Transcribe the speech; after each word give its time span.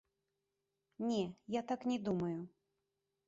Не, 1.09 1.19
я 1.57 1.61
так 1.73 1.85
не 1.91 1.99
думаю. 2.09 2.39